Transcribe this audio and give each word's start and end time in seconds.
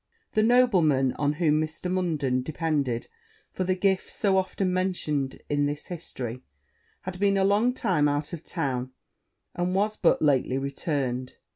The 0.33 0.41
nobleman 0.41 1.13
on 1.19 1.33
whom 1.33 1.61
Mr. 1.61 1.87
Munden 1.91 2.41
depended 2.41 3.05
for 3.53 3.63
the 3.63 3.75
gift 3.75 4.11
so 4.11 4.35
often 4.35 4.73
mentioned 4.73 5.39
in 5.47 5.67
this 5.67 5.89
history, 5.89 6.41
had 7.01 7.19
been 7.19 7.37
a 7.37 7.43
long 7.43 7.71
time 7.71 8.07
out 8.09 8.33
of 8.33 8.43
town, 8.43 8.93
and 9.53 9.75
was 9.75 9.97
but 9.97 10.19
lately 10.19 10.57
returned. 10.57 11.35